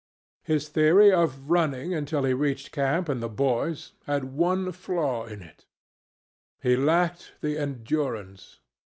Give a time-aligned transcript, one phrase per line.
[0.41, 5.43] His theory of running until he reached camp and the boys had one flaw in
[5.43, 5.67] it:
[6.59, 8.61] he lacked the endurance.